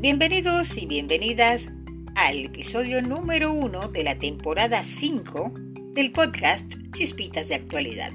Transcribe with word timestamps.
Bienvenidos 0.00 0.78
y 0.78 0.86
bienvenidas 0.86 1.68
al 2.14 2.38
episodio 2.38 3.02
número 3.02 3.52
uno 3.52 3.88
de 3.88 4.02
la 4.02 4.16
temporada 4.16 4.82
5 4.82 5.52
del 5.92 6.10
podcast 6.10 6.76
Chispitas 6.92 7.48
de 7.48 7.56
Actualidad. 7.56 8.10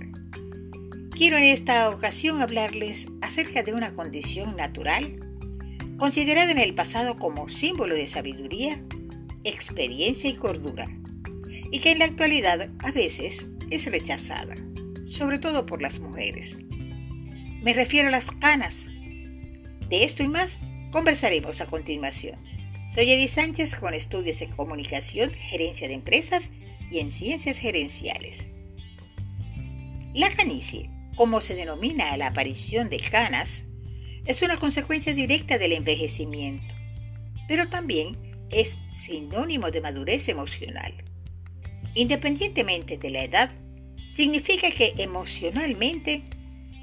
Quiero 1.12 1.37
en 1.37 1.44
esta 1.44 1.87
ocasión 1.92 2.42
hablarles 2.42 3.08
acerca 3.21 3.62
de 3.62 3.76
una 3.76 3.94
condición 3.94 4.56
natural 4.56 5.19
considerada 5.99 6.51
en 6.51 6.58
el 6.58 6.74
pasado 6.74 7.19
como 7.19 7.47
símbolo 7.49 7.94
de 7.94 8.08
sabiduría, 8.08 8.81
experiencia 9.44 10.28
y 10.28 10.33
cordura, 10.33 10.88
y 11.70 11.81
que 11.81 11.92
en 11.92 11.99
la 11.99 12.06
actualidad 12.06 12.67
a 12.79 12.92
veces 12.94 13.46
es 13.70 13.86
rechazada, 13.92 14.56
sobre 15.06 15.38
todo 15.38 15.67
por 15.67 15.83
las 15.83 15.99
mujeres. 15.99 16.58
Me 17.62 17.73
refiero 17.73 18.08
a 18.08 18.12
las 18.12 18.31
canas. 18.31 18.90
De 19.88 20.04
esto 20.04 20.23
y 20.23 20.27
más 20.27 20.58
conversaremos 20.95 21.59
a 21.59 21.66
continuación. 21.66 22.40
Soy 22.88 23.12
Edith 23.12 23.31
Sánchez 23.31 23.76
con 23.76 23.94
estudios 23.94 24.41
en 24.41 24.52
comunicación, 24.53 25.30
gerencia 25.31 25.90
de 25.90 25.94
empresas 25.94 26.52
y 26.90 26.99
en 26.99 27.12
ciencias 27.12 27.59
gerenciales. 27.59 28.48
La 30.13 30.30
canicie, 30.30 30.89
como 31.17 31.41
se 31.41 31.53
denomina 31.53 32.13
a 32.13 32.17
la 32.17 32.27
aparición 32.27 32.89
de 32.89 33.02
canas, 33.02 33.66
es 34.26 34.41
una 34.41 34.55
consecuencia 34.55 35.13
directa 35.13 35.58
del 35.58 35.73
envejecimiento, 35.73 36.73
pero 37.50 37.67
también 37.67 38.48
es 38.50 38.80
sinónimo 38.94 39.72
de 39.72 39.81
madurez 39.81 40.30
emocional. 40.30 40.94
Independientemente 41.94 42.98
de 42.98 43.09
la 43.09 43.23
edad, 43.25 43.52
significa 44.09 44.72
que 44.72 44.94
emocionalmente 44.95 46.23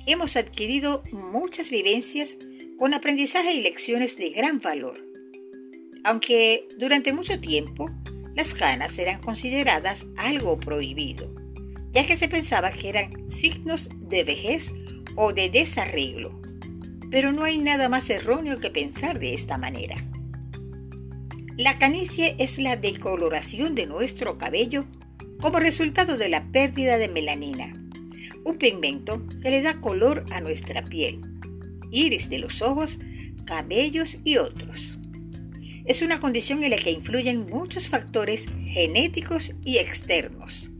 hemos 0.04 0.36
adquirido 0.36 1.02
muchas 1.12 1.70
vivencias 1.70 2.36
con 2.82 2.94
aprendizaje 2.94 3.54
y 3.54 3.62
lecciones 3.62 4.16
de 4.16 4.30
gran 4.30 4.58
valor. 4.58 5.06
Aunque 6.02 6.66
durante 6.78 7.12
mucho 7.12 7.38
tiempo 7.38 7.88
las 8.34 8.54
canas 8.54 8.98
eran 8.98 9.20
consideradas 9.20 10.04
algo 10.16 10.58
prohibido, 10.58 11.32
ya 11.92 12.04
que 12.04 12.16
se 12.16 12.26
pensaba 12.26 12.72
que 12.72 12.88
eran 12.88 13.30
signos 13.30 13.88
de 14.00 14.24
vejez 14.24 14.72
o 15.14 15.32
de 15.32 15.48
desarreglo. 15.48 16.42
Pero 17.08 17.30
no 17.30 17.44
hay 17.44 17.58
nada 17.58 17.88
más 17.88 18.10
erróneo 18.10 18.58
que 18.58 18.70
pensar 18.70 19.20
de 19.20 19.32
esta 19.32 19.58
manera. 19.58 20.04
La 21.56 21.78
canicie 21.78 22.34
es 22.40 22.58
la 22.58 22.74
decoloración 22.74 23.76
de 23.76 23.86
nuestro 23.86 24.38
cabello 24.38 24.86
como 25.40 25.60
resultado 25.60 26.18
de 26.18 26.28
la 26.28 26.50
pérdida 26.50 26.98
de 26.98 27.08
melanina, 27.08 27.72
un 28.42 28.58
pigmento 28.58 29.24
que 29.40 29.50
le 29.52 29.62
da 29.62 29.80
color 29.80 30.24
a 30.32 30.40
nuestra 30.40 30.82
piel 30.82 31.31
iris 31.92 32.28
de 32.28 32.40
los 32.40 32.62
ojos, 32.62 32.98
cabellos 33.44 34.18
y 34.24 34.38
otros. 34.38 34.98
Es 35.84 36.02
una 36.02 36.20
condición 36.20 36.62
en 36.64 36.70
la 36.70 36.76
que 36.76 36.90
influyen 36.90 37.46
muchos 37.46 37.88
factores 37.88 38.46
genéticos 38.66 39.52
y 39.64 39.78
externos. 39.78 40.70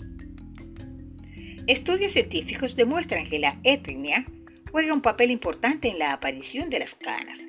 Estudios 1.67 2.13
científicos 2.13 2.75
demuestran 2.77 3.29
que 3.29 3.39
la 3.39 3.61
etnia 3.63 4.25
juega 4.71 4.95
un 4.95 5.03
papel 5.03 5.31
importante 5.31 5.89
en 5.89 5.99
la 5.99 6.13
aparición 6.13 6.71
de 6.71 6.79
las 6.81 6.95
canas. 6.95 7.47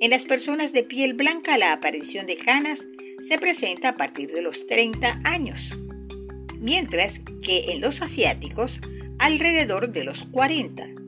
En 0.00 0.10
las 0.10 0.24
personas 0.24 0.72
de 0.72 0.82
piel 0.82 1.14
blanca 1.14 1.56
la 1.58 1.72
aparición 1.72 2.26
de 2.26 2.36
canas 2.36 2.86
se 3.20 3.38
presenta 3.38 3.90
a 3.90 3.94
partir 3.94 4.30
de 4.32 4.42
los 4.42 4.66
30 4.66 5.20
años, 5.24 5.78
mientras 6.58 7.20
que 7.42 7.72
en 7.72 7.80
los 7.80 8.02
asiáticos 8.02 8.80
alrededor 9.18 9.92
de 9.92 10.04
los 10.04 10.24
40 10.24 11.01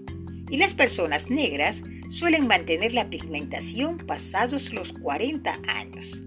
y 0.55 0.56
las 0.56 0.72
personas 0.72 1.30
negras 1.30 1.83
suelen 2.08 2.47
mantener 2.47 2.94
la 2.94 3.10
pigmentación 3.10 3.97
pasados 3.97 4.72
los 4.72 4.92
40 4.92 5.52
años. 5.66 6.22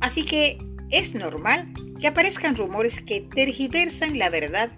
Así 0.00 0.22
que 0.26 0.58
es 0.90 1.14
normal 1.14 1.72
que 1.98 2.08
aparezcan 2.08 2.56
rumores 2.56 3.00
que 3.00 3.22
tergiversan 3.22 4.18
la 4.18 4.28
verdad 4.28 4.70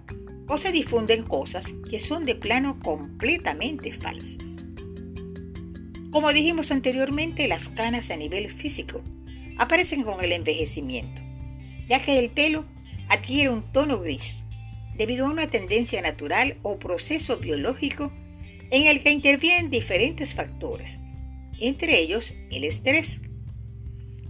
o 0.46 0.56
se 0.56 0.70
difunden 0.70 1.24
cosas 1.24 1.74
que 1.90 1.98
son 1.98 2.24
de 2.26 2.36
plano 2.36 2.78
completamente 2.78 3.92
falsas. 3.92 4.64
Como 6.12 6.32
dijimos 6.32 6.70
anteriormente, 6.70 7.48
las 7.48 7.68
canas 7.68 8.12
a 8.12 8.16
nivel 8.16 8.52
físico 8.52 9.02
aparecen 9.58 10.04
con 10.04 10.22
el 10.22 10.30
envejecimiento, 10.30 11.22
ya 11.88 11.98
que 11.98 12.20
el 12.20 12.30
pelo 12.30 12.64
adquiere 13.08 13.50
un 13.50 13.64
tono 13.72 13.98
gris 13.98 14.44
debido 14.96 15.26
a 15.26 15.30
una 15.30 15.48
tendencia 15.48 16.00
natural 16.02 16.56
o 16.62 16.78
proceso 16.78 17.38
biológico 17.38 18.12
en 18.70 18.86
el 18.86 19.02
que 19.02 19.10
intervienen 19.10 19.70
diferentes 19.70 20.34
factores, 20.34 20.98
entre 21.60 21.98
ellos 21.98 22.34
el 22.50 22.64
estrés, 22.64 23.22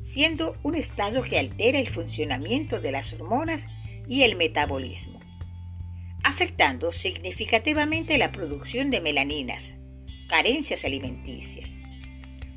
siendo 0.03 0.57
un 0.63 0.77
estado 0.77 1.23
que 1.23 1.39
altera 1.39 1.79
el 1.79 1.89
funcionamiento 1.89 2.81
de 2.81 2.93
las 2.93 3.13
hormonas 3.13 3.67
y 4.09 4.23
el 4.23 4.37
metabolismo, 4.37 5.19
afectando 6.23 6.93
significativamente 6.93 8.19
la 8.19 8.31
producción 8.31 8.91
de 8.91 9.01
melaninas, 9.01 9.75
carencias 10.29 10.85
alimenticias. 10.85 11.77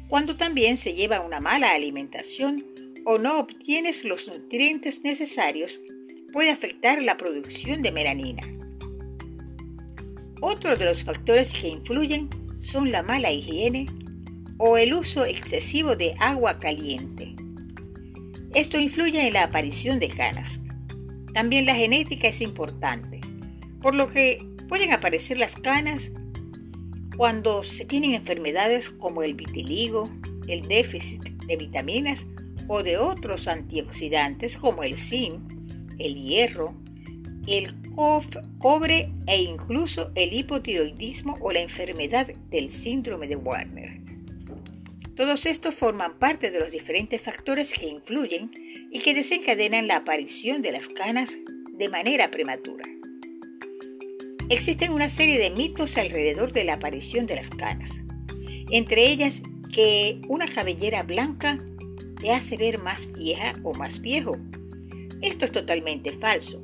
Cuando 0.07 0.37
también 0.37 0.77
se 0.77 0.93
lleva 0.93 1.21
una 1.21 1.39
mala 1.39 1.73
alimentación 1.73 2.65
o 3.05 3.17
no 3.17 3.39
obtienes 3.39 4.03
los 4.03 4.27
nutrientes 4.27 5.01
necesarios, 5.03 5.79
puede 6.31 6.51
afectar 6.51 7.01
la 7.01 7.17
producción 7.17 7.81
de 7.81 7.91
melanina. 7.91 8.58
Otro 10.41 10.75
de 10.75 10.85
los 10.85 11.03
factores 11.03 11.51
que 11.53 11.67
influyen 11.67 12.29
son 12.59 12.91
la 12.91 13.03
mala 13.03 13.31
higiene 13.31 13.87
o 14.57 14.77
el 14.77 14.93
uso 14.93 15.25
excesivo 15.25 15.95
de 15.95 16.15
agua 16.19 16.59
caliente. 16.59 17.35
Esto 18.53 18.79
influye 18.79 19.27
en 19.27 19.33
la 19.33 19.43
aparición 19.43 19.99
de 19.99 20.09
canas. 20.09 20.59
También 21.33 21.65
la 21.65 21.75
genética 21.75 22.27
es 22.27 22.41
importante, 22.41 23.21
por 23.81 23.95
lo 23.95 24.09
que 24.09 24.45
pueden 24.67 24.93
aparecer 24.93 25.37
las 25.37 25.55
canas 25.55 26.11
cuando 27.17 27.63
se 27.63 27.85
tienen 27.85 28.13
enfermedades 28.13 28.89
como 28.89 29.23
el 29.23 29.35
vitiligo, 29.35 30.09
el 30.47 30.67
déficit 30.67 31.21
de 31.45 31.57
vitaminas 31.57 32.25
o 32.67 32.81
de 32.81 32.97
otros 32.97 33.47
antioxidantes 33.47 34.55
como 34.55 34.83
el 34.83 34.95
zinc, 34.97 35.41
el 35.97 36.15
hierro, 36.15 36.73
el 37.57 37.73
cobre 38.59 39.11
e 39.27 39.41
incluso 39.41 40.11
el 40.15 40.33
hipotiroidismo 40.33 41.35
o 41.41 41.51
la 41.51 41.61
enfermedad 41.61 42.27
del 42.49 42.69
síndrome 42.69 43.27
de 43.27 43.35
Warner. 43.35 43.99
Todos 45.15 45.45
estos 45.45 45.73
forman 45.73 46.17
parte 46.19 46.51
de 46.51 46.59
los 46.59 46.71
diferentes 46.71 47.21
factores 47.21 47.73
que 47.73 47.87
influyen 47.87 48.51
y 48.91 48.99
que 48.99 49.13
desencadenan 49.13 49.87
la 49.87 49.97
aparición 49.97 50.61
de 50.61 50.71
las 50.71 50.89
canas 50.89 51.37
de 51.73 51.89
manera 51.89 52.29
prematura. 52.29 52.85
Existen 54.49 54.93
una 54.93 55.09
serie 55.09 55.39
de 55.39 55.49
mitos 55.49 55.97
alrededor 55.97 56.51
de 56.51 56.63
la 56.63 56.75
aparición 56.75 57.25
de 57.25 57.35
las 57.35 57.49
canas, 57.49 58.01
entre 58.71 59.07
ellas 59.07 59.41
que 59.73 60.21
una 60.27 60.47
cabellera 60.47 61.03
blanca 61.03 61.59
te 62.19 62.31
hace 62.31 62.57
ver 62.57 62.77
más 62.77 63.11
vieja 63.11 63.55
o 63.63 63.73
más 63.73 64.01
viejo. 64.01 64.37
Esto 65.21 65.45
es 65.45 65.51
totalmente 65.51 66.11
falso 66.13 66.63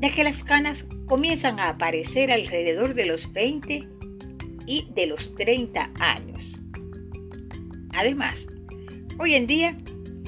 ya 0.00 0.14
que 0.14 0.24
las 0.24 0.44
canas 0.44 0.86
comienzan 1.06 1.58
a 1.58 1.70
aparecer 1.70 2.30
alrededor 2.30 2.94
de 2.94 3.06
los 3.06 3.32
20 3.32 3.88
y 4.66 4.88
de 4.94 5.06
los 5.06 5.34
30 5.34 5.90
años. 5.98 6.60
Además, 7.94 8.46
hoy 9.18 9.34
en 9.34 9.46
día 9.46 9.76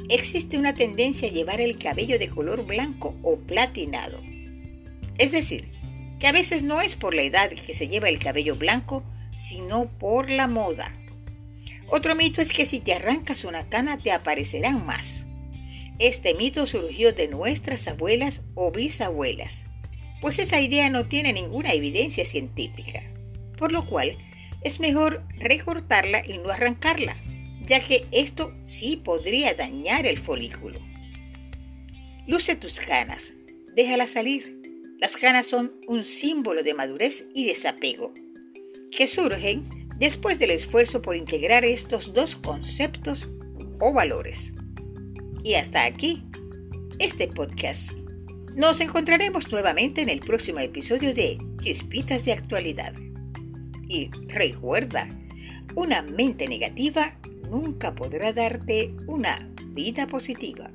existe 0.09 0.57
una 0.57 0.75
tendencia 0.75 1.29
a 1.29 1.33
llevar 1.33 1.61
el 1.61 1.77
cabello 1.77 2.19
de 2.19 2.29
color 2.29 2.65
blanco 2.65 3.17
o 3.23 3.37
platinado. 3.37 4.21
Es 5.19 5.33
decir, 5.33 5.69
que 6.19 6.27
a 6.27 6.33
veces 6.33 6.63
no 6.63 6.81
es 6.81 6.97
por 6.97 7.15
la 7.15 7.23
edad 7.23 7.51
que 7.51 7.75
se 7.75 7.89
lleva 7.89 8.09
el 8.09 8.19
cabello 8.19 8.57
blanco, 8.57 9.05
sino 9.35 9.91
por 9.99 10.31
la 10.31 10.49
moda. 10.49 10.93
Otro 11.91 12.15
mito 12.15 12.41
es 12.41 12.53
que 12.53 12.67
si 12.67 12.81
te 12.81 12.95
arrancas 12.95 13.45
una 13.45 13.69
cana 13.69 13.99
te 13.99 14.13
aparecerán 14.13 14.85
más. 14.85 15.27
Este 15.99 16.35
mito 16.35 16.65
surgió 16.67 17.13
de 17.13 17.27
nuestras 17.27 17.89
abuelas 17.89 18.43
o 18.55 18.71
bisabuelas, 18.71 19.65
pues 20.21 20.39
esa 20.39 20.61
idea 20.61 20.91
no 20.91 21.09
tiene 21.09 21.33
ninguna 21.33 21.73
evidencia 21.73 22.25
científica, 22.25 23.03
por 23.57 23.73
lo 23.73 23.85
cual 23.85 24.17
es 24.63 24.79
mejor 24.79 25.25
recortarla 25.39 26.25
y 26.25 26.39
no 26.39 26.51
arrancarla, 26.51 27.17
ya 27.67 27.81
que 27.85 28.07
esto 28.13 28.55
sí 28.65 28.97
podría 28.97 29.55
dañar 29.55 30.07
el 30.07 30.19
folículo. 30.19 30.81
Luce 32.29 32.55
tus 32.57 32.79
canas, 32.79 33.33
déjalas 33.75 34.11
salir. 34.11 34.61
Las 35.01 35.17
canas 35.17 35.47
son 35.47 35.73
un 35.87 36.05
símbolo 36.05 36.63
de 36.63 36.75
madurez 36.75 37.25
y 37.35 37.45
desapego, 37.45 38.13
que 38.97 39.07
surgen 39.07 39.89
después 39.97 40.39
del 40.39 40.51
esfuerzo 40.51 41.03
por 41.03 41.17
integrar 41.17 41.65
estos 41.65 42.13
dos 42.13 42.37
conceptos 42.37 43.29
o 43.81 43.93
valores. 43.93 44.53
Y 45.43 45.55
hasta 45.55 45.85
aquí 45.85 46.23
este 46.99 47.29
podcast. 47.29 47.93
Nos 48.55 48.81
encontraremos 48.81 49.51
nuevamente 49.53 50.03
en 50.03 50.09
el 50.09 50.21
próximo 50.21 50.59
episodio 50.59 51.15
de 51.15 51.39
Chispitas 51.59 52.25
de 52.25 52.33
Actualidad. 52.33 52.93
Y 53.89 54.11
recuerda, 54.27 55.09
una 55.77 56.03
mente 56.03 56.49
negativa 56.49 57.17
nunca 57.49 57.95
podrá 57.95 58.33
darte 58.33 58.95
una 59.07 59.39
vida 59.69 60.07
positiva. 60.09 60.71